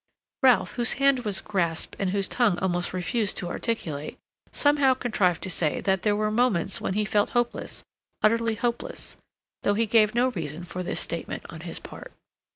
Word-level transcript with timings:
Ralph, 0.41 0.71
whose 0.77 0.93
hand 0.93 1.19
was 1.19 1.41
grasped 1.41 1.95
and 1.99 2.09
whose 2.09 2.27
tongue 2.27 2.57
almost 2.57 2.91
refused 2.91 3.37
to 3.37 3.49
articulate, 3.49 4.17
somehow 4.51 4.95
contrived 4.95 5.43
to 5.43 5.49
say 5.51 5.79
that 5.81 6.01
there 6.01 6.15
were 6.15 6.31
moments 6.31 6.81
when 6.81 6.95
he 6.95 7.05
felt 7.05 7.29
hopeless, 7.37 7.83
utterly 8.23 8.55
hopeless, 8.55 9.15
though 9.61 9.75
he 9.75 9.85
gave 9.85 10.15
no 10.15 10.29
reason 10.29 10.63
for 10.63 10.81
this 10.81 10.99
statement 10.99 11.45
on 11.51 11.59
his 11.59 11.77
part. 11.77 12.11